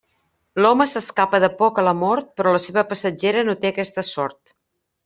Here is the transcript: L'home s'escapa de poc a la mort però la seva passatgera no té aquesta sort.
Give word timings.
L'home 0.63 0.87
s'escapa 0.93 1.41
de 1.43 1.51
poc 1.61 1.81
a 1.81 1.85
la 1.89 1.95
mort 2.01 2.33
però 2.41 2.55
la 2.57 2.65
seva 2.67 2.87
passatgera 2.95 3.47
no 3.51 3.57
té 3.63 3.75
aquesta 3.75 4.09
sort. 4.15 4.57